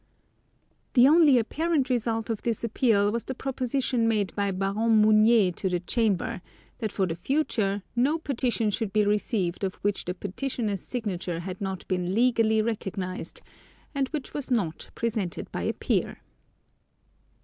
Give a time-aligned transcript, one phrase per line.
[0.93, 5.69] The only apparent result of this appeal was the proposition made by Baron Mounier to
[5.69, 6.41] the Chamber,
[6.79, 11.61] that for the future no petition should be received of which the petitioner's signature had
[11.61, 13.41] not been legally recognized,
[13.93, 16.17] and which was not presented by a peer.